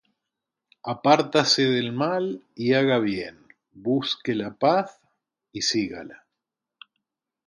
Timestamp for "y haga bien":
2.55-3.45